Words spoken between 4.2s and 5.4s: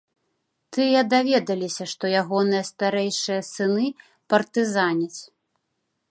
партызаняць.